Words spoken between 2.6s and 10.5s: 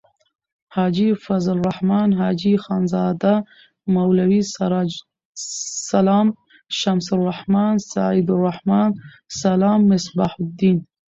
خانزاده. مولوی سراج السلام. شمس الرحمن. سعیدالرحمن.سلام.مصباح